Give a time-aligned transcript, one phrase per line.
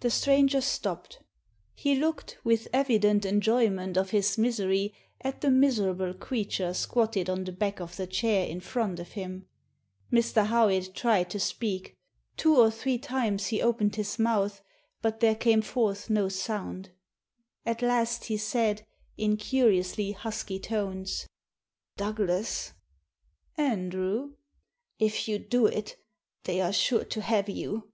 [0.00, 1.22] The stranger stopped.
[1.74, 7.52] He looked, with evident enjoyment of his misery, at the miserable creature squatted on the
[7.52, 9.46] back of the chair in front of him.
[10.10, 10.46] Mr.
[10.46, 11.94] Howitt tried to speak.
[12.38, 14.62] Two or three times he opened his mouth,
[15.02, 16.88] but there came forth no sound
[17.66, 18.86] At last he said,
[19.18, 21.26] in curiously husky tones—
[21.98, 22.72] "Douglas?"
[23.58, 24.32] '^Andrew?*"
[24.98, 25.96] If you do it
[26.44, 27.90] they are sure to have you.